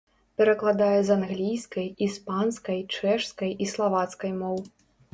[0.41, 4.57] Перакладае з англійскай, іспанскай, чэшскай і славацкай моў.